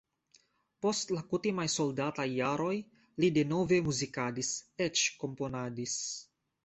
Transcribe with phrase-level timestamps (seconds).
[0.85, 2.73] Post la kutimaj soldataj jaroj
[3.25, 4.51] li denove muzikadis,
[4.87, 5.99] eĉ komponadis.